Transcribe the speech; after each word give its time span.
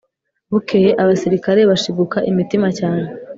Bukeye 0.51 0.89
abasirikare 1.01 1.61
bashiguka 1.69 2.17
imitima 2.31 2.67
cyane 2.79 3.05